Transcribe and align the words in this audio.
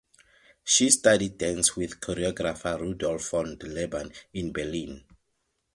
She 0.63 0.89
studied 0.89 1.37
dance 1.37 1.75
with 1.75 1.99
choreographer 1.99 2.75
Rudolf 2.81 3.29
von 3.29 3.55
Laban 3.59 4.11
in 4.33 4.51
Berlin. 4.51 5.03